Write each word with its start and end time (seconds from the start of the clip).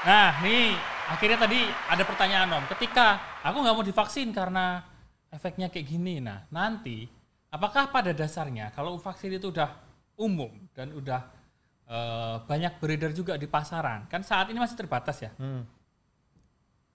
Nah, 0.00 0.40
nih 0.40 0.72
akhirnya 1.12 1.38
tadi 1.44 1.60
ada 1.68 2.02
pertanyaan 2.08 2.48
Om. 2.56 2.64
Ketika 2.72 3.20
aku 3.44 3.60
nggak 3.60 3.76
mau 3.76 3.84
divaksin 3.84 4.32
karena 4.32 4.80
efeknya 5.28 5.68
kayak 5.68 5.86
gini. 5.92 6.24
Nah, 6.24 6.48
nanti 6.48 7.04
apakah 7.52 7.92
pada 7.92 8.16
dasarnya 8.16 8.72
kalau 8.72 8.96
vaksin 8.96 9.36
itu 9.36 9.52
udah 9.52 9.68
umum 10.16 10.48
dan 10.72 10.96
udah 10.96 11.20
eh, 11.84 12.36
banyak 12.48 12.80
beredar 12.80 13.12
juga 13.12 13.36
di 13.36 13.44
pasaran, 13.44 14.08
kan 14.08 14.24
saat 14.24 14.48
ini 14.48 14.56
masih 14.56 14.80
terbatas 14.80 15.20
ya. 15.20 15.32
Hmm. 15.36 15.68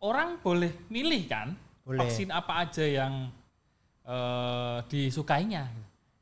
Orang 0.01 0.41
boleh 0.41 0.73
milih 0.89 1.29
kan 1.29 1.53
Boleh. 1.85 2.01
vaksin 2.01 2.33
apa 2.33 2.65
aja 2.65 2.85
yang 2.89 3.29
eh, 4.01 4.77
disukainya. 4.89 5.69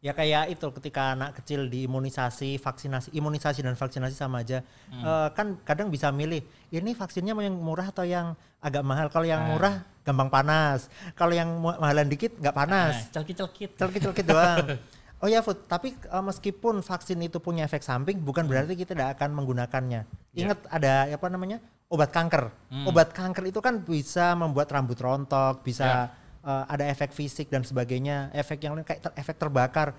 Ya 0.03 0.11
kayak 0.11 0.51
itu 0.51 0.67
ketika 0.83 1.15
anak 1.15 1.39
kecil 1.39 1.71
diimunisasi, 1.71 2.59
vaksinasi, 2.59 3.15
imunisasi 3.15 3.63
dan 3.63 3.79
vaksinasi 3.79 4.11
sama 4.11 4.43
aja. 4.43 4.59
Eh, 4.91 5.27
kan 5.31 5.55
kadang 5.63 5.87
bisa 5.87 6.11
milih, 6.11 6.43
ini 6.75 6.91
vaksinnya 6.91 7.31
mau 7.31 7.39
yang 7.39 7.55
murah 7.55 7.87
atau 7.87 8.03
yang 8.03 8.35
agak 8.59 8.83
mahal. 8.83 9.07
Kalau 9.07 9.23
yang 9.23 9.47
Nah. 9.47 9.49
murah 9.55 9.75
gampang 10.03 10.27
panas. 10.27 10.91
Kalau 11.15 11.31
yang 11.31 11.47
mahalan 11.55 12.11
dikit 12.11 12.35
nggak 12.35 12.51
panas. 12.51 13.07
Nah, 13.07 13.11
celkit-celkit. 13.15 13.79
Celkit-celkit 13.79 14.25
doang. 14.27 14.67
Oh 15.23 15.31
ya 15.31 15.39
Food, 15.39 15.71
tapi 15.71 15.95
eh, 15.95 16.19
meskipun 16.19 16.83
vaksin 16.83 17.15
itu 17.23 17.39
punya 17.39 17.63
efek 17.63 17.79
samping, 17.79 18.19
bukan 18.19 18.43
berarti 18.43 18.75
kita 18.75 18.91
tidak 18.91 19.15
akan 19.15 19.31
menggunakannya. 19.31 20.03
Ya. 20.35 20.39
Ingat 20.43 20.67
ada 20.67 21.07
apa 21.15 21.31
namanya 21.31 21.63
obat 21.87 22.11
kanker. 22.11 22.51
Hmm. 22.67 22.91
Obat 22.91 23.15
kanker 23.15 23.47
itu 23.47 23.63
kan 23.63 23.79
bisa 23.87 24.35
membuat 24.35 24.67
rambut 24.75 24.99
rontok, 24.99 25.63
bisa 25.63 26.11
eh, 26.43 26.63
ada 26.67 26.83
efek 26.85 27.11
fisik 27.11 27.47
dan 27.47 27.63
sebagainya, 27.63 28.29
efek 28.31 28.59
yang 28.61 28.75
lain 28.75 28.83
kayak 28.83 29.01
ter- 29.01 29.15
efek 29.15 29.35
terbakar. 29.35 29.95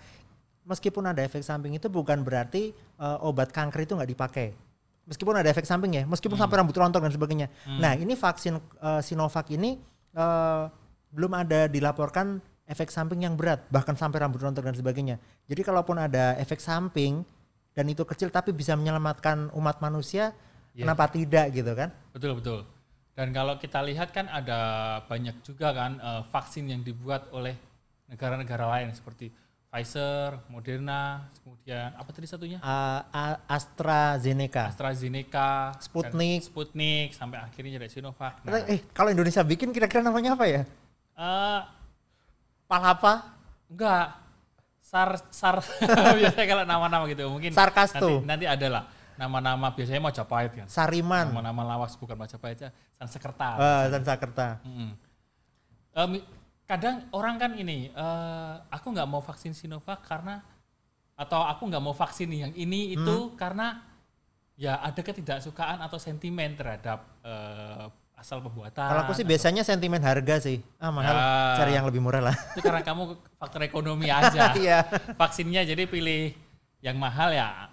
Meskipun 0.65 1.05
ada 1.05 1.21
efek 1.21 1.45
samping 1.45 1.77
itu 1.77 1.89
bukan 1.89 2.25
berarti 2.25 2.71
eh, 2.73 3.19
obat 3.21 3.51
kanker 3.51 3.85
itu 3.85 3.93
nggak 3.97 4.11
dipakai. 4.11 4.49
Meskipun 5.05 5.37
ada 5.37 5.49
efek 5.53 5.69
samping 5.69 5.93
ya, 5.93 6.05
meskipun 6.09 6.41
sampai 6.41 6.65
rambut 6.65 6.73
rontok 6.73 7.05
dan 7.05 7.13
sebagainya. 7.13 7.53
Nah 7.77 7.93
ini 7.93 8.17
vaksin 8.17 8.57
eh, 8.57 9.01
Sinovac 9.05 9.49
ini 9.53 9.77
eh, 10.17 10.65
belum 11.13 11.33
ada 11.37 11.69
dilaporkan 11.69 12.41
efek 12.65 12.89
samping 12.89 13.29
yang 13.29 13.37
berat, 13.37 13.61
bahkan 13.69 13.93
sampai 13.93 14.25
rambut 14.25 14.41
rontok 14.41 14.65
dan 14.65 14.73
sebagainya. 14.73 15.21
Jadi 15.45 15.61
kalaupun 15.61 16.01
ada 16.01 16.33
efek 16.41 16.57
samping 16.57 17.21
dan 17.77 17.85
itu 17.93 18.01
kecil 18.09 18.33
tapi 18.33 18.57
bisa 18.57 18.73
menyelamatkan 18.73 19.53
umat 19.53 19.85
manusia, 19.85 20.33
Iya. 20.75 20.89
kenapa 20.89 21.07
tidak 21.07 21.47
gitu 21.55 21.71
kan? 21.77 21.93
Betul 22.11 22.35
betul. 22.41 22.59
Dan 23.15 23.31
kalau 23.31 23.55
kita 23.63 23.79
lihat 23.87 24.11
kan 24.11 24.27
ada 24.27 24.59
banyak 25.07 25.39
juga 25.47 25.71
kan 25.71 26.03
eh, 26.03 26.23
vaksin 26.35 26.67
yang 26.67 26.83
dibuat 26.83 27.31
oleh 27.31 27.55
negara-negara 28.11 28.67
lain 28.67 28.91
seperti 28.91 29.31
Pfizer, 29.71 30.39
Moderna, 30.51 31.27
kemudian 31.43 31.95
apa 31.99 32.11
tadi 32.15 32.31
satunya? 32.31 32.63
A- 32.63 33.43
AstraZeneca. 33.51 34.71
AstraZeneca, 34.71 35.75
Sputnik. 35.83 36.47
Sputnik 36.47 37.11
sampai 37.11 37.43
akhirnya 37.43 37.83
jadi 37.83 37.91
Sinovac. 37.91 38.39
Nah, 38.47 38.63
Eh 38.71 38.87
kalau 38.95 39.11
Indonesia 39.11 39.43
bikin 39.43 39.75
kira-kira 39.75 40.03
namanya 40.03 40.39
apa 40.39 40.47
ya? 40.47 40.63
eh, 41.19 41.61
Palapa? 42.67 43.35
enggak 43.71 44.15
sar 44.79 45.19
sar 45.35 45.59
biasanya 46.19 46.47
kalau 46.47 46.63
nama-nama 46.63 47.05
gitu 47.11 47.27
mungkin 47.27 47.51
Sarkasto. 47.51 47.99
nanti, 47.99 48.15
nanti 48.23 48.47
ada 48.47 48.67
lah 48.71 48.85
nama-nama 49.15 49.71
biasanya 49.71 50.03
Majapahit 50.03 50.53
kan. 50.55 50.67
Sariman. 50.67 51.31
Nama-nama 51.31 51.63
lawas 51.67 51.95
bukan 51.95 52.15
Majapahit 52.15 52.59
ya, 52.61 52.71
Sansekerta. 52.95 53.49
Eh, 53.57 53.85
Sansakerta. 53.91 54.49
Mm-mm. 54.63 54.91
Eh, 55.95 56.07
mi- 56.09 56.27
kadang 56.65 57.07
orang 57.11 57.37
kan 57.37 57.53
ini, 57.55 57.89
eh, 57.89 58.55
aku 58.69 58.91
nggak 58.91 59.07
mau 59.07 59.21
vaksin 59.21 59.53
Sinovac 59.53 60.03
karena 60.03 60.43
atau 61.15 61.41
aku 61.41 61.71
nggak 61.71 61.79
mau 61.79 61.95
vaksin 61.95 62.27
yang 62.29 62.51
ini 62.53 62.93
itu 62.93 63.17
karena 63.35 63.79
ya 64.55 64.79
ada 64.79 64.99
ketidaksukaan 64.99 65.79
atau 65.79 65.95
sentimen 65.97 66.55
terhadap 66.55 67.07
eh, 67.23 67.87
asal 68.15 68.39
pembuatan. 68.41 68.83
Kalau 68.89 69.03
aku 69.05 69.13
sih 69.13 69.23
biasanya 69.23 69.63
sentimen 69.63 69.99
harga 70.01 70.39
sih. 70.41 70.59
Ah 70.79 70.91
mahal, 70.91 71.13
Ya. 71.13 71.55
cari 71.59 71.73
yang 71.75 71.87
lebih 71.87 71.99
murah 71.99 72.23
lah. 72.23 72.37
itu 72.55 72.63
karena 72.63 72.83
kamu 72.83 73.03
faktor 73.43 73.63
ekonomi 73.63 74.09
aja. 74.09 74.55
Iya. 74.55 74.87
Vaksinnya 75.15 75.63
jadi 75.63 75.85
pilih 75.85 76.35
yang 76.79 76.97
mahal 76.97 77.31
ya 77.31 77.69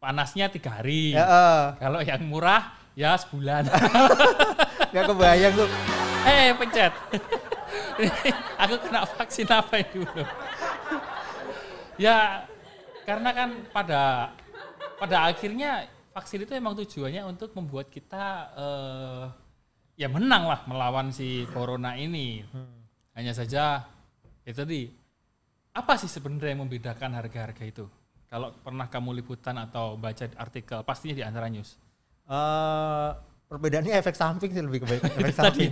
panasnya 0.00 0.52
tiga 0.52 0.80
hari. 0.80 1.16
Ya, 1.16 1.24
eh. 1.24 1.62
Kalau 1.80 2.00
yang 2.00 2.22
murah 2.28 2.76
ya 2.96 3.16
sebulan. 3.20 3.68
Gak 4.94 5.04
kebayang 5.08 5.52
tuh. 5.54 5.68
Eh 6.26 6.52
pencet. 6.56 6.92
aku 8.62 8.74
kena 8.82 9.00
vaksin 9.04 9.48
apa 9.52 9.74
belum? 9.92 10.28
Ya 11.96 12.44
karena 13.08 13.30
kan 13.32 13.48
pada 13.70 14.32
pada 14.96 15.16
akhirnya 15.28 15.88
vaksin 16.12 16.44
itu 16.44 16.52
emang 16.56 16.76
tujuannya 16.76 17.22
untuk 17.28 17.52
membuat 17.52 17.92
kita 17.92 18.24
eh, 18.56 19.24
ya 19.96 20.08
menang 20.08 20.48
lah 20.48 20.60
melawan 20.68 21.12
si 21.12 21.44
corona 21.52 21.96
ini. 21.96 22.44
Hanya 23.16 23.32
saja 23.32 23.84
itu 24.44 24.56
tadi 24.56 24.80
apa 25.76 25.92
sih 26.00 26.08
sebenarnya 26.08 26.56
yang 26.56 26.64
membedakan 26.64 27.16
harga-harga 27.16 27.64
itu? 27.64 27.84
Kalau 28.26 28.50
pernah 28.58 28.90
kamu 28.90 29.22
liputan 29.22 29.54
atau 29.58 29.94
baca 29.94 30.26
artikel 30.36 30.82
pastinya 30.82 31.14
di 31.14 31.24
antara 31.24 31.46
news. 31.46 31.78
eh 32.26 33.10
perbedaannya 33.46 33.94
efek 34.02 34.18
samping 34.18 34.50
sih 34.50 34.58
lebih 34.58 34.82
ke 34.82 34.98
efek 35.22 35.36
samping. 35.38 35.70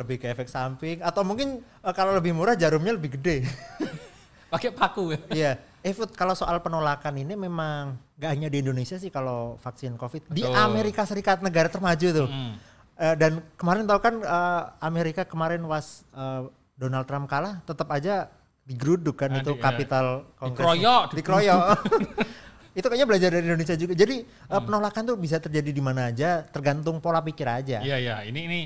lebih 0.00 0.16
ke 0.16 0.26
efek 0.32 0.48
samping 0.48 1.04
atau 1.04 1.20
mungkin 1.26 1.60
eh, 1.60 1.94
kalau 1.94 2.16
lebih 2.16 2.32
murah 2.32 2.56
jarumnya 2.56 2.96
lebih 2.96 3.20
gede. 3.20 3.44
Pakai 4.52 4.72
paku 4.72 5.12
ya. 5.12 5.20
Iya. 5.28 5.52
Eh 5.84 5.92
Food, 5.92 6.16
kalau 6.16 6.32
soal 6.32 6.56
penolakan 6.64 7.20
ini 7.20 7.36
memang 7.36 8.00
gak 8.16 8.32
hanya 8.32 8.48
di 8.48 8.64
Indonesia 8.64 8.96
sih 8.96 9.12
kalau 9.12 9.60
vaksin 9.60 9.94
COVID. 10.00 10.32
Di 10.32 10.42
Betul. 10.42 10.56
Amerika 10.56 11.04
Serikat 11.04 11.44
negara 11.44 11.68
termaju 11.68 12.08
tuh. 12.24 12.28
Hmm. 12.32 12.56
Eh, 12.98 13.14
dan 13.14 13.38
kemarin 13.54 13.86
tahu 13.86 14.00
kan 14.02 14.14
eh, 14.18 14.62
Amerika 14.82 15.22
kemarin 15.22 15.62
was 15.62 16.02
eh, 16.16 16.50
Donald 16.74 17.06
Trump 17.06 17.30
kalah 17.30 17.62
tetap 17.62 17.86
aja 17.94 18.26
digeruduk 18.68 19.16
kan 19.16 19.32
Ah, 19.32 19.40
itu 19.40 19.56
di- 19.56 19.60
kapital 19.60 20.06
Kongres. 20.36 20.52
Dikeroyok, 20.60 21.02
dikeroyok. 21.16 21.60
itu 22.78 22.86
kayaknya 22.86 23.06
belajar 23.08 23.28
dari 23.32 23.44
Indonesia 23.44 23.74
juga. 23.74 23.92
Jadi 23.92 24.16
eh, 24.22 24.60
penolakan 24.60 25.02
tuh 25.02 25.16
bisa 25.16 25.40
terjadi 25.40 25.72
di 25.72 25.80
mana 25.80 26.12
aja, 26.12 26.44
tergantung 26.44 27.00
pola 27.00 27.24
pikir 27.24 27.48
aja. 27.48 27.80
Iya 27.80 27.96
iya, 27.96 28.16
ini 28.22 28.40
ini 28.44 28.60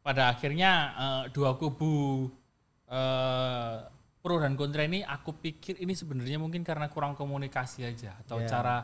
pada 0.00 0.30
akhirnya 0.30 0.70
eh, 0.94 1.22
dua 1.34 1.58
kubu 1.58 2.30
eh, 2.86 3.76
pro 4.22 4.38
dan 4.38 4.54
kontra 4.54 4.86
ini 4.86 5.02
aku 5.02 5.34
pikir 5.34 5.82
ini 5.82 5.92
sebenarnya 5.92 6.38
mungkin 6.38 6.62
karena 6.62 6.86
kurang 6.86 7.18
komunikasi 7.18 7.82
aja 7.82 8.14
atau 8.22 8.38
Iya. 8.38 8.46
cara 8.48 8.76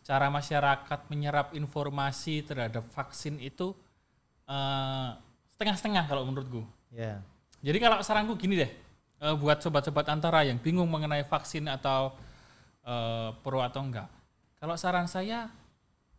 cara 0.00 0.32
masyarakat 0.32 1.00
menyerap 1.12 1.52
informasi 1.52 2.40
terhadap 2.40 2.88
vaksin 2.88 3.36
itu 3.38 3.76
eh, 4.48 5.08
setengah-setengah 5.52 6.04
kalau 6.08 6.24
menurutku. 6.24 6.64
Iya. 6.88 7.20
Jadi 7.60 7.78
kalau 7.78 8.00
saranku 8.00 8.32
gini 8.34 8.54
deh, 8.56 8.70
eh, 9.22 9.34
buat 9.34 9.58
sobat-sobat 9.58 10.06
antara 10.10 10.46
yang 10.46 10.58
bingung 10.62 10.86
mengenai 10.88 11.26
vaksin 11.26 11.66
atau 11.66 12.14
eh, 12.86 13.30
pro 13.42 13.60
atau 13.62 13.82
enggak. 13.82 14.08
Kalau 14.58 14.74
saran 14.74 15.06
saya, 15.06 15.50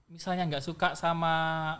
misalnya 0.08 0.48
nggak 0.48 0.64
suka 0.64 0.96
sama 0.96 1.76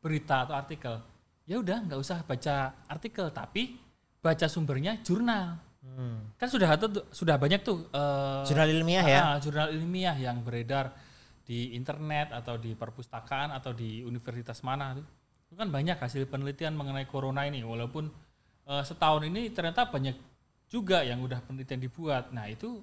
berita 0.00 0.48
atau 0.48 0.56
artikel, 0.56 1.00
ya 1.48 1.60
udah 1.60 1.84
nggak 1.88 2.00
usah 2.00 2.24
baca 2.24 2.72
artikel, 2.88 3.28
tapi 3.32 3.76
baca 4.24 4.46
sumbernya 4.48 5.00
jurnal. 5.04 5.60
Hmm. 5.84 6.32
Kan 6.40 6.48
sudah 6.48 6.80
ada 6.80 6.88
sudah 7.12 7.36
banyak 7.36 7.60
tuh 7.60 7.84
eh, 7.92 8.42
Jurnal 8.48 8.72
ilmiah 8.72 9.04
ya. 9.04 9.20
ah, 9.20 9.36
jurnal 9.36 9.68
ilmiah 9.76 10.16
yang 10.16 10.40
beredar 10.40 10.96
di 11.44 11.76
internet 11.76 12.32
atau 12.32 12.56
di 12.56 12.72
perpustakaan 12.72 13.52
atau 13.52 13.76
di 13.76 14.00
universitas 14.00 14.64
mana 14.64 14.96
tuh. 14.96 15.04
Itu 15.44 15.60
kan 15.60 15.68
banyak 15.68 16.00
hasil 16.00 16.24
penelitian 16.32 16.72
mengenai 16.72 17.04
corona 17.04 17.44
ini 17.44 17.60
walaupun 17.60 18.08
setahun 18.64 19.28
ini 19.28 19.52
ternyata 19.52 19.92
banyak 19.92 20.16
juga 20.68 21.04
yang 21.04 21.22
udah 21.22 21.40
penelitian 21.44 21.80
dibuat. 21.82 22.32
Nah, 22.34 22.50
itu 22.50 22.82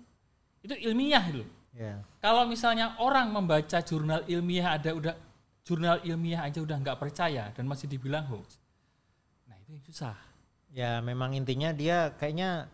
itu 0.61 0.73
ilmiah 0.89 1.25
loh. 1.33 1.47
Iya. 1.71 2.03
Kalau 2.19 2.43
misalnya 2.45 2.99
orang 2.99 3.31
membaca 3.31 3.79
jurnal 3.81 4.21
ilmiah 4.27 4.75
ada 4.75 4.91
udah 4.91 5.15
jurnal 5.63 6.03
ilmiah 6.03 6.43
aja 6.43 6.59
udah 6.59 6.77
nggak 6.81 6.99
percaya 6.99 7.49
dan 7.55 7.63
masih 7.65 7.87
dibilang 7.87 8.27
hoax. 8.27 8.59
Nah, 9.47 9.55
itu 9.61 9.77
yang 9.77 9.83
susah. 9.85 10.15
Ya 10.71 11.03
memang 11.03 11.35
intinya 11.35 11.75
dia 11.75 12.15
kayaknya 12.15 12.67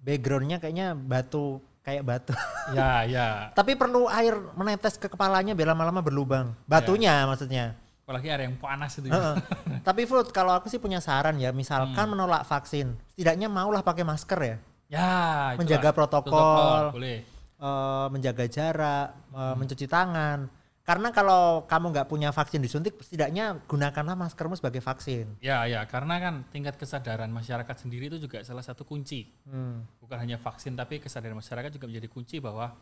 backgroundnya 0.00 0.58
kayaknya 0.60 0.96
batu 0.96 1.60
kayak 1.82 2.04
batu. 2.04 2.34
Ya, 2.68 3.00
ya. 3.08 3.48
Tapi 3.56 3.80
perlu 3.80 4.12
air 4.12 4.36
menetes 4.52 5.00
ke 5.00 5.08
kepalanya 5.08 5.56
biar 5.56 5.72
lama-lama 5.72 6.04
berlubang. 6.04 6.52
Batunya 6.68 7.24
maksudnya. 7.24 7.72
Apalagi 8.08 8.32
ada 8.32 8.40
yang 8.40 8.56
panas 8.56 8.96
itu. 8.96 9.04
ya. 9.04 9.12
Heeh. 9.12 9.36
Tapi 9.84 10.08
Food, 10.08 10.32
kalau 10.32 10.56
aku 10.56 10.72
sih 10.72 10.80
punya 10.80 10.96
saran 10.96 11.36
ya, 11.36 11.52
misalkan 11.52 11.92
Hmm. 12.08 12.16
menolak 12.16 12.40
vaksin, 12.40 12.96
setidaknya 13.12 13.52
maulah 13.52 13.84
pakai 13.84 14.00
masker 14.00 14.40
ya, 14.40 14.56
Ya, 14.88 15.12
itulah. 15.52 15.60
Menjaga 15.60 15.90
protokol. 15.92 16.82
boleh. 16.96 17.20
Eh, 17.60 18.06
menjaga 18.08 18.48
jarak, 18.48 19.12
eh, 19.12 19.36
Hmm. 19.36 19.60
mencuci 19.60 19.84
tangan. 19.84 20.48
Karena 20.80 21.12
kalau 21.12 21.68
kamu 21.68 21.92
nggak 21.92 22.08
punya 22.08 22.32
vaksin 22.32 22.64
disuntik, 22.64 22.96
setidaknya 22.96 23.60
gunakanlah 23.68 24.16
maskermu 24.16 24.56
sebagai 24.56 24.80
vaksin. 24.80 25.36
Ya, 25.44 25.68
ya, 25.68 25.84
karena 25.84 26.16
kan 26.16 26.34
tingkat 26.48 26.80
kesadaran 26.80 27.28
masyarakat 27.28 27.76
sendiri 27.76 28.08
itu 28.08 28.16
juga 28.16 28.40
salah 28.40 28.64
satu 28.64 28.88
kunci. 28.88 29.28
Hmm. 29.44 29.84
Bukan 30.00 30.16
hanya 30.16 30.40
vaksin, 30.40 30.72
tapi 30.72 30.96
kesadaran 30.96 31.36
masyarakat 31.36 31.76
juga 31.76 31.84
menjadi 31.84 32.08
kunci 32.08 32.40
bahwa 32.40 32.72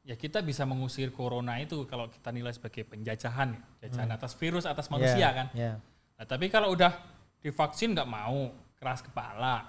ya 0.00 0.16
kita 0.16 0.40
bisa 0.40 0.64
mengusir 0.64 1.12
corona 1.12 1.60
itu 1.60 1.84
kalau 1.84 2.08
kita 2.08 2.32
nilai 2.32 2.50
sebagai 2.50 2.88
penjajahan 2.88 3.52
ya, 3.52 3.60
penjajahan 3.84 4.10
atas 4.10 4.32
virus 4.34 4.64
atas 4.64 4.88
manusia 4.88 5.20
Ya, 5.20 5.30
kan. 5.32 5.46
ya. 5.52 5.72
Nah, 6.16 6.26
tapi 6.26 6.48
kalau 6.48 6.72
udah 6.72 6.92
divaksin 7.40 7.92
nggak 7.92 8.08
mau, 8.08 8.52
keras 8.76 9.00
kepala, 9.00 9.68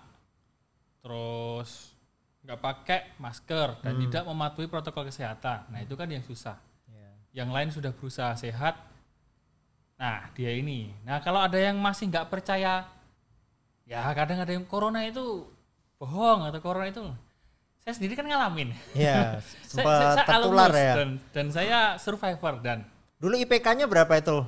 terus 0.99 1.95
nggak 2.41 2.59
pakai 2.59 2.99
masker 3.21 3.79
dan 3.85 3.93
Hmm. 3.95 4.01
tidak 4.07 4.23
mematuhi 4.25 4.67
protokol 4.67 5.05
kesehatan, 5.05 5.69
nah 5.69 5.79
itu 5.79 5.93
kan 5.93 6.09
yang 6.09 6.25
susah. 6.25 6.57
Ya. 6.89 7.11
Yang 7.43 7.49
lain 7.53 7.69
sudah 7.69 7.91
berusaha 7.93 8.33
sehat, 8.33 8.75
nah 9.95 10.25
dia 10.33 10.49
ini. 10.51 10.89
Nah 11.05 11.21
kalau 11.21 11.37
ada 11.37 11.55
yang 11.55 11.77
masih 11.77 12.09
nggak 12.09 12.27
percaya, 12.27 12.89
ya 13.85 14.01
kadang 14.11 14.41
ada 14.41 14.51
yang 14.51 14.65
corona 14.65 15.05
itu 15.05 15.45
bohong 16.01 16.49
atau 16.49 16.59
corona 16.59 16.89
itu, 16.89 17.03
saya 17.81 17.93
sendiri 17.97 18.13
kan 18.13 18.25
ngalamin. 18.25 18.71
Ya, 18.93 19.41
Saya- 19.65 19.67
sempat 19.67 20.25
tertular 20.29 20.69
alumnus 20.69 20.75
ya. 20.77 20.93
Dan, 20.95 21.09
dan 21.33 21.45
saya 21.49 21.79
survivor 21.97 22.53
dan 22.61 22.85
Dulu 23.21 23.37
IPK-nya 23.37 23.85
berapa 23.85 24.13
itu? 24.17 24.41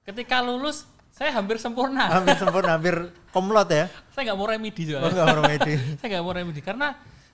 ketika 0.00 0.42
lulus 0.42 0.86
saya 1.10 1.30
hampir 1.36 1.60
sempurna. 1.60 2.08
Hampir 2.10 2.34
sempurna, 2.34 2.74
hampir 2.78 3.14
komlot 3.30 3.68
ya. 3.70 3.86
saya 4.10 4.30
nggak 4.30 4.38
mau 4.38 4.48
remedi 4.48 4.82
juga. 4.90 5.06
Oh, 5.06 5.10
enggak 5.10 5.38
remedi. 5.38 5.72
saya 6.00 6.08
nggak 6.16 6.24
mau 6.24 6.34
remedi 6.34 6.60
karena 6.64 6.88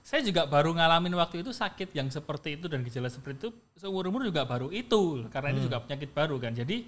saya 0.07 0.23
juga 0.23 0.47
baru 0.47 0.71
ngalamin 0.71 1.13
waktu 1.19 1.43
itu 1.43 1.51
sakit 1.51 1.91
yang 1.91 2.07
seperti 2.07 2.55
itu 2.55 2.71
dan 2.71 2.79
gejala 2.79 3.11
seperti 3.11 3.43
itu 3.43 3.49
seumur 3.75 4.07
umur 4.07 4.23
juga 4.23 4.47
baru 4.47 4.71
itu 4.71 5.27
karena 5.27 5.51
ini 5.51 5.67
juga 5.67 5.83
penyakit 5.83 6.15
baru 6.15 6.39
kan 6.39 6.55
jadi 6.55 6.87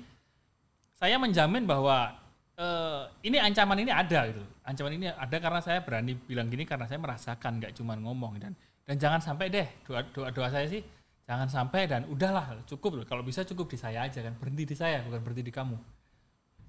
saya 0.96 1.20
menjamin 1.20 1.68
bahwa 1.68 2.16
eh, 2.60 3.02
ini 3.24 3.40
ancaman 3.40 3.80
ini 3.80 3.92
ada 3.96 4.28
gitu 4.28 4.44
ancaman 4.68 4.92
ini 5.00 5.08
ada 5.08 5.38
karena 5.40 5.62
saya 5.64 5.80
berani 5.80 6.20
bilang 6.20 6.52
gini 6.52 6.68
karena 6.68 6.84
saya 6.86 7.00
merasakan 7.00 7.64
nggak 7.64 7.72
cuma 7.80 7.96
ngomong 7.96 8.36
dan 8.38 8.52
dan 8.84 8.96
jangan 9.00 9.24
sampai 9.24 9.48
deh 9.48 9.68
doa 9.88 10.04
doa 10.12 10.30
doa 10.36 10.52
saya 10.52 10.68
sih 10.68 10.84
jangan 11.24 11.48
sampai 11.48 11.88
dan 11.88 12.04
udahlah 12.12 12.60
cukup 12.68 13.00
loh 13.00 13.06
kalau 13.08 13.24
bisa 13.24 13.48
cukup 13.48 13.72
di 13.72 13.78
saya 13.80 14.04
aja 14.04 14.20
kan 14.20 14.36
berhenti 14.36 14.68
di 14.68 14.76
saya 14.76 15.00
bukan 15.08 15.24
berhenti 15.24 15.48
di 15.48 15.54
kamu 15.56 15.80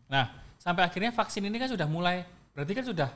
nah 0.06 0.30
sampai 0.62 0.86
akhirnya 0.86 1.10
vaksin 1.10 1.42
ini 1.42 1.58
kan 1.58 1.66
sudah 1.66 1.90
mulai 1.90 2.22
berarti 2.54 2.72
kan 2.78 2.84
sudah 2.86 3.10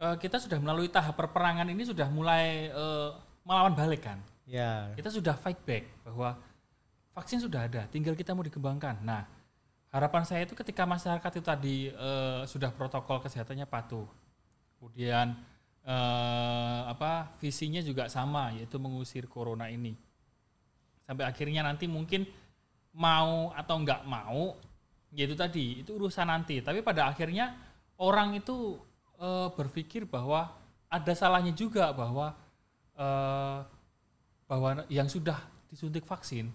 eh, 0.00 0.16
kita 0.16 0.40
sudah 0.40 0.56
melalui 0.56 0.88
tahap 0.88 1.14
perperangan 1.14 1.68
ini 1.68 1.84
sudah 1.84 2.08
mulai 2.08 2.72
eh, 2.72 3.10
melawan 3.46 3.74
balik 3.74 4.06
kan. 4.06 4.18
Ya. 4.46 4.90
Kita 4.94 5.10
sudah 5.10 5.34
fight 5.38 5.58
back 5.62 5.86
bahwa 6.06 6.38
vaksin 7.14 7.42
sudah 7.42 7.66
ada, 7.66 7.86
tinggal 7.90 8.14
kita 8.14 8.34
mau 8.34 8.42
dikembangkan. 8.42 9.02
Nah, 9.02 9.26
harapan 9.92 10.24
saya 10.24 10.48
itu 10.48 10.56
ketika 10.56 10.88
masyarakat 10.88 11.30
itu 11.36 11.44
tadi 11.44 11.76
eh, 11.92 12.42
sudah 12.48 12.72
protokol 12.72 13.20
kesehatannya 13.20 13.68
patuh, 13.68 14.08
kemudian 14.80 15.36
eh, 15.84 16.80
apa 16.88 17.36
visinya 17.38 17.84
juga 17.84 18.08
sama 18.08 18.56
yaitu 18.56 18.80
mengusir 18.80 19.28
corona 19.28 19.68
ini. 19.68 19.92
Sampai 21.04 21.28
akhirnya 21.28 21.60
nanti 21.60 21.84
mungkin 21.84 22.24
mau 22.96 23.52
atau 23.52 23.76
nggak 23.84 24.02
mau, 24.08 24.56
yaitu 25.12 25.36
tadi 25.36 25.84
itu 25.84 25.92
urusan 25.92 26.32
nanti. 26.32 26.64
Tapi 26.64 26.80
pada 26.80 27.12
akhirnya 27.12 27.52
orang 28.00 28.32
itu 28.40 28.80
eh, 29.20 29.48
berpikir 29.52 30.08
bahwa 30.08 30.56
ada 30.88 31.12
salahnya 31.12 31.52
juga 31.52 31.92
bahwa 31.92 32.34
bahwa 34.46 34.84
yang 34.92 35.08
sudah 35.08 35.34
disuntik 35.66 36.04
vaksin 36.06 36.52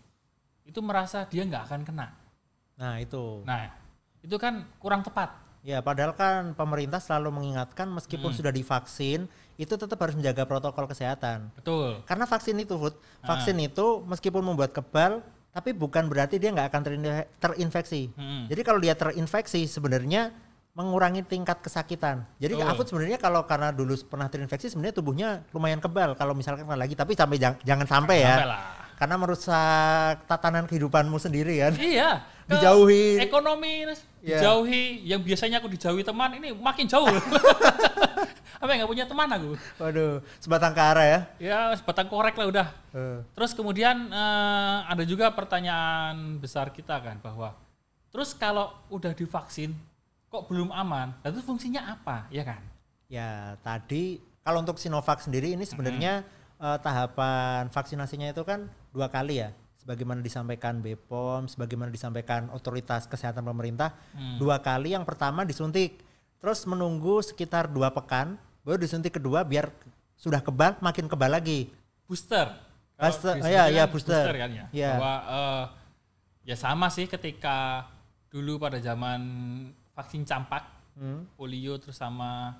itu 0.63 0.79
merasa 0.85 1.25
dia 1.25 1.43
nggak 1.43 1.65
akan 1.67 1.81
kena. 1.83 2.07
Nah, 2.77 3.01
itu. 3.01 3.41
Nah, 3.43 3.73
itu 4.21 4.35
kan 4.37 4.63
kurang 4.77 5.01
tepat. 5.01 5.33
Ya, 5.65 5.83
padahal 5.83 6.15
kan 6.15 6.55
pemerintah 6.55 7.01
selalu 7.01 7.33
mengingatkan 7.33 7.89
meskipun 7.91 8.31
Hmm. 8.31 8.37
sudah 8.39 8.53
divaksin, 8.53 9.27
itu 9.57 9.73
tetap 9.73 9.97
harus 9.99 10.15
menjaga 10.15 10.47
protokol 10.47 10.87
kesehatan. 10.87 11.51
Betul. 11.57 12.05
Karena 12.07 12.23
vaksin 12.23 12.55
itu, 12.55 12.77
Food, 12.77 12.95
Ah. 13.19 13.35
vaksin 13.35 13.57
itu 13.59 14.05
meskipun 14.05 14.45
membuat 14.45 14.71
kebal, 14.71 15.19
tapi 15.51 15.73
bukan 15.73 16.07
berarti 16.07 16.37
dia 16.37 16.53
nggak 16.53 16.69
akan 16.71 16.81
terin- 16.85 17.27
terinfeksi. 17.41 18.13
Hmm. 18.15 18.45
Jadi 18.47 18.61
kalau 18.63 18.79
dia 18.79 18.93
terinfeksi 18.93 19.65
sebenarnya 19.65 20.31
mengurangi 20.77 21.25
tingkat 21.25 21.57
kesakitan. 21.59 22.21
Jadi 22.37 22.53
Betul. 22.53 22.69
Afud 22.69 22.85
sebenarnya 22.85 23.17
kalau 23.17 23.41
karena 23.49 23.73
dulu 23.73 23.97
pernah 24.05 24.29
terinfeksi 24.29 24.69
sebenarnya 24.69 24.93
tubuhnya 24.93 25.29
lumayan 25.49 25.81
kebal 25.81 26.13
kalau 26.13 26.37
misalkan 26.37 26.69
lagi, 26.69 26.93
tapi 26.93 27.17
sampai 27.17 27.41
jang- 27.41 27.57
jangan 27.65 27.89
sampai 27.89 28.21
ya. 28.21 28.37
Sampai 28.37 28.47
lah. 28.47 28.63
Karena 28.97 29.15
merusak 29.15 30.25
tatanan 30.25 30.65
kehidupanmu 30.65 31.21
sendiri 31.21 31.61
kan. 31.61 31.73
Iya. 31.77 32.25
Dijauhi. 32.49 33.21
Ekonomi. 33.21 33.85
Iya. 34.23 34.41
dijauhi. 34.41 35.05
Yang 35.05 35.21
biasanya 35.29 35.57
aku 35.61 35.69
dijauhi 35.69 36.01
teman, 36.01 36.33
ini 36.35 36.51
makin 36.55 36.89
jauh. 36.89 37.05
Apa 38.61 38.73
nggak 38.73 38.89
punya 38.89 39.05
teman 39.05 39.29
aku? 39.29 39.53
Waduh, 39.77 40.23
sebatang 40.41 40.73
kara 40.73 41.03
ya. 41.05 41.19
Ya, 41.37 41.59
sebatang 41.77 42.09
korek 42.09 42.33
lah 42.33 42.47
udah. 42.49 42.67
Eh, 42.93 43.19
Terus 43.37 43.51
kemudian 43.53 44.09
eh, 44.09 44.77
ada 44.89 45.03
juga 45.05 45.29
pertanyaan 45.29 46.41
besar 46.41 46.73
kita 46.73 46.97
kan 46.97 47.21
bahwa 47.21 47.53
terus 48.09 48.33
kalau 48.33 48.73
udah 48.89 49.13
divaksin 49.13 49.77
kok 50.31 50.49
belum 50.49 50.73
aman? 50.73 51.13
Lalu 51.21 51.43
fungsinya 51.45 51.93
apa? 51.93 52.25
Ya 52.33 52.41
kan? 52.41 52.61
Ya 53.07 53.55
tadi 53.61 54.19
kalau 54.41 54.65
untuk 54.65 54.81
Sinovac 54.81 55.21
sendiri 55.21 55.53
ini 55.53 55.63
sebenarnya 55.63 56.25
eh, 56.57 56.77
tahapan 56.81 57.69
vaksinasinya 57.69 58.33
itu 58.33 58.41
kan 58.41 58.65
dua 58.97 59.13
kali 59.13 59.37
ya, 59.37 59.53
sebagaimana 59.77 60.25
disampaikan 60.25 60.81
BPOM, 60.81 61.45
sebagaimana 61.45 61.93
disampaikan 61.93 62.49
otoritas 62.49 63.05
kesehatan 63.05 63.45
pemerintah, 63.45 63.93
Hmm. 64.17 64.41
dua 64.41 64.57
kali. 64.57 64.97
Yang 64.97 65.05
pertama 65.05 65.45
disuntik, 65.45 66.01
terus 66.41 66.65
menunggu 66.65 67.21
sekitar 67.21 67.69
dua 67.69 67.93
pekan, 67.93 68.41
baru 68.65 68.81
disuntik 68.81 69.13
kedua 69.13 69.45
biar 69.45 69.69
sudah 70.17 70.41
kebal, 70.41 70.81
makin 70.81 71.05
kebal 71.05 71.29
lagi. 71.29 71.69
Booster. 72.09 72.57
Booster, 72.97 73.37
disebutnya 73.37 73.53
iya, 73.53 73.63
iya, 73.69 73.83
kan 73.85 73.91
booster. 73.93 74.25
kan 74.33 74.49
ya. 74.49 74.65
Iya. 74.73 74.91
Bahwa 74.97 75.15
eh, 75.29 75.63
ya 76.49 76.55
sama 76.57 76.89
sih 76.89 77.05
ketika 77.05 77.85
dulu 78.33 78.57
pada 78.57 78.81
zaman 78.81 79.21
vaksin 79.93 80.25
campak, 80.25 80.65
Hmm. 80.97 81.29
polio 81.37 81.77
terus 81.77 81.93
sama 81.93 82.57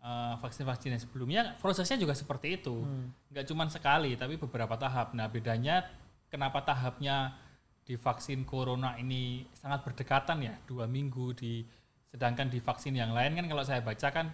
eh, 0.00 0.34
vaksin-vaksin 0.40 0.96
yang 0.96 1.02
sebelumnya 1.02 1.40
prosesnya 1.60 2.00
juga 2.00 2.16
seperti 2.16 2.60
itu. 2.60 2.82
Hmm. 2.84 3.12
nggak 3.30 3.46
cuma 3.46 3.68
sekali 3.68 4.16
tapi 4.16 4.40
beberapa 4.40 4.74
tahap. 4.74 5.12
Nah 5.14 5.28
bedanya 5.30 5.86
kenapa 6.32 6.64
tahapnya 6.64 7.36
di 7.84 7.98
vaksin 7.98 8.46
corona 8.46 8.94
ini 9.02 9.42
sangat 9.56 9.82
berdekatan 9.82 10.46
ya 10.46 10.54
dua 10.68 10.86
minggu 10.86 11.34
di 11.34 11.66
sedangkan 12.10 12.46
di 12.46 12.58
vaksin 12.62 12.94
yang 12.94 13.10
lain 13.10 13.38
kan 13.38 13.46
kalau 13.46 13.62
saya 13.66 13.82
baca 13.82 14.08
kan 14.10 14.26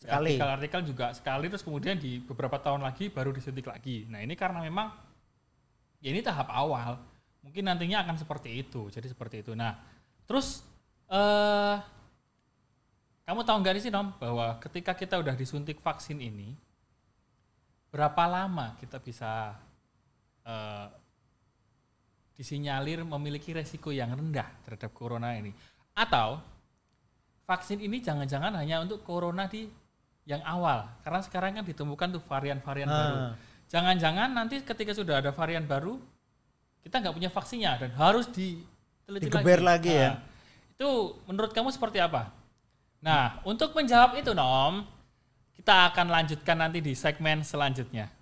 Sekali. 0.00 0.36
artikel-artikel 0.36 0.80
juga 0.88 1.12
sekali 1.12 1.52
terus 1.52 1.60
kemudian 1.60 2.00
di 2.00 2.20
beberapa 2.24 2.56
tahun 2.56 2.80
lagi 2.80 3.12
baru 3.12 3.32
disuntik 3.36 3.68
lagi. 3.68 4.08
Nah 4.08 4.24
ini 4.24 4.32
karena 4.32 4.64
memang 4.64 4.88
ya 6.00 6.08
ini 6.12 6.24
tahap 6.24 6.48
awal 6.48 6.96
mungkin 7.44 7.68
nantinya 7.68 8.04
akan 8.04 8.16
seperti 8.16 8.64
itu 8.64 8.88
jadi 8.88 9.08
seperti 9.08 9.44
itu. 9.44 9.52
Nah 9.52 9.76
terus 10.24 10.64
eh 11.08 11.76
kamu 13.30 13.46
tahu 13.46 13.62
nggak 13.62 13.78
sih 13.78 13.94
Nom 13.94 14.10
bahwa 14.18 14.58
ketika 14.58 14.90
kita 14.90 15.22
udah 15.22 15.38
disuntik 15.38 15.78
vaksin 15.78 16.18
ini 16.18 16.58
berapa 17.94 18.26
lama 18.26 18.74
kita 18.82 18.98
bisa 18.98 19.54
eh, 20.42 20.86
disinyalir 22.34 23.06
memiliki 23.06 23.54
resiko 23.54 23.94
yang 23.94 24.10
rendah 24.18 24.50
terhadap 24.66 24.90
corona 24.90 25.38
ini 25.38 25.54
atau 25.94 26.42
vaksin 27.46 27.78
ini 27.78 28.02
jangan-jangan 28.02 28.50
hanya 28.58 28.82
untuk 28.82 29.06
corona 29.06 29.46
di 29.46 29.70
yang 30.26 30.42
awal 30.42 30.90
karena 31.06 31.22
sekarang 31.22 31.62
kan 31.62 31.64
ditemukan 31.70 32.18
tuh 32.18 32.22
varian-varian 32.26 32.90
Ah. 32.90 32.98
baru 32.98 33.16
jangan-jangan 33.70 34.28
nanti 34.34 34.58
ketika 34.66 34.90
sudah 34.90 35.22
ada 35.22 35.30
varian 35.30 35.70
baru 35.70 36.02
kita 36.82 36.98
nggak 36.98 37.14
punya 37.14 37.30
vaksinnya 37.30 37.78
dan 37.78 37.94
harus 37.94 38.26
diteliti 38.26 39.30
Digeber 39.30 39.62
lagi 39.62 39.94
ya. 39.94 40.18
Nah, 40.18 40.22
itu 40.74 40.90
menurut 41.30 41.54
kamu 41.54 41.70
seperti 41.70 42.02
apa 42.02 42.39
nah 43.00 43.40
untuk 43.48 43.72
menjawab 43.72 44.20
itu 44.20 44.36
Nom 44.36 44.84
kita 45.56 45.92
akan 45.92 46.06
lanjutkan 46.08 46.56
nanti 46.56 46.84
di 46.84 46.92
segmen 46.96 47.40
selanjutnya 47.44 48.19